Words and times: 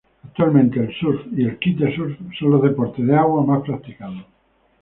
Actualmente 0.23 0.79
el 0.79 0.91
surf 0.95 1.27
y 1.31 1.43
el 1.43 1.59
kitesurf 1.59 2.17
son 2.39 2.49
los 2.49 2.63
deportes 2.63 3.05
de 3.05 3.15
agua 3.15 3.45
más 3.45 3.61
practicados. 3.61 4.25